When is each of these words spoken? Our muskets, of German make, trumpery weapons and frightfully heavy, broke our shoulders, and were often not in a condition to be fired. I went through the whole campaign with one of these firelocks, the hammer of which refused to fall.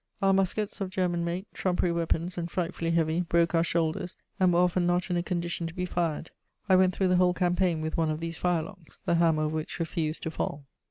Our 0.19 0.33
muskets, 0.33 0.81
of 0.81 0.89
German 0.89 1.23
make, 1.23 1.45
trumpery 1.53 1.91
weapons 1.91 2.35
and 2.35 2.49
frightfully 2.49 2.89
heavy, 2.89 3.21
broke 3.21 3.53
our 3.53 3.63
shoulders, 3.63 4.17
and 4.39 4.51
were 4.51 4.57
often 4.61 4.87
not 4.87 5.11
in 5.11 5.15
a 5.15 5.21
condition 5.21 5.67
to 5.67 5.75
be 5.75 5.85
fired. 5.85 6.31
I 6.67 6.75
went 6.75 6.95
through 6.95 7.09
the 7.09 7.17
whole 7.17 7.35
campaign 7.35 7.81
with 7.81 7.97
one 7.97 8.09
of 8.09 8.19
these 8.19 8.37
firelocks, 8.39 8.97
the 9.05 9.13
hammer 9.21 9.43
of 9.43 9.53
which 9.53 9.77
refused 9.79 10.23
to 10.23 10.31
fall. 10.31 10.65